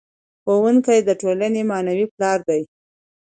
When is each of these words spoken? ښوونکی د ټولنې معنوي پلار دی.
ښوونکی 0.43 0.99
د 1.03 1.09
ټولنې 1.21 1.61
معنوي 1.71 2.05
پلار 2.13 2.39
دی. 2.49 2.61